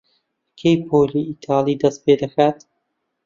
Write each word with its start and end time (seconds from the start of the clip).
کەی 0.59 0.75
پۆلی 0.87 1.27
ئیتاڵی 1.29 1.79
دەست 1.81 1.99
پێ 2.05 2.13
دەکات؟ 2.21 2.57